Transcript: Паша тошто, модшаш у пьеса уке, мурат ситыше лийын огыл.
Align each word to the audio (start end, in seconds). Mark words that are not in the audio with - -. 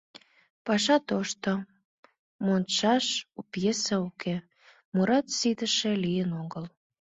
Паша 0.65 0.97
тошто, 1.09 1.51
модшаш 2.45 3.05
у 3.39 3.41
пьеса 3.51 3.95
уке, 4.07 4.35
мурат 4.93 5.25
ситыше 5.37 5.91
лийын 6.03 6.31
огыл. 6.43 6.65